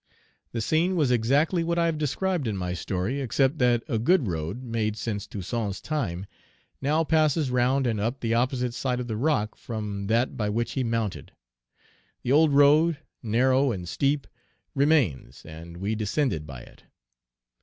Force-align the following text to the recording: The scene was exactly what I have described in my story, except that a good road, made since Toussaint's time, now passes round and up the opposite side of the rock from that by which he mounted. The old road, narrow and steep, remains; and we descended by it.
The 0.51 0.61
scene 0.61 0.95
was 0.95 1.11
exactly 1.11 1.63
what 1.63 1.77
I 1.77 1.85
have 1.85 1.99
described 1.99 2.47
in 2.47 2.57
my 2.57 2.73
story, 2.73 3.21
except 3.21 3.59
that 3.59 3.83
a 3.87 3.99
good 3.99 4.25
road, 4.27 4.63
made 4.63 4.97
since 4.97 5.27
Toussaint's 5.27 5.79
time, 5.79 6.25
now 6.81 7.03
passes 7.03 7.51
round 7.51 7.85
and 7.85 7.99
up 7.99 8.19
the 8.19 8.33
opposite 8.33 8.73
side 8.73 8.99
of 8.99 9.05
the 9.07 9.15
rock 9.15 9.53
from 9.55 10.07
that 10.07 10.35
by 10.35 10.49
which 10.49 10.71
he 10.71 10.83
mounted. 10.83 11.33
The 12.23 12.31
old 12.31 12.51
road, 12.51 12.97
narrow 13.21 13.71
and 13.71 13.87
steep, 13.87 14.25
remains; 14.73 15.45
and 15.45 15.77
we 15.77 15.93
descended 15.93 16.47
by 16.47 16.61
it. 16.61 16.83